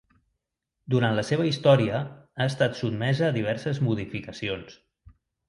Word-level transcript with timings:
Durant 0.93 1.17
la 1.19 1.25
seva 1.27 1.45
història 1.49 1.99
ha 2.07 2.47
estat 2.53 2.81
sotmesa 2.81 3.29
a 3.29 3.37
diverses 3.37 3.83
modificacions. 3.91 4.77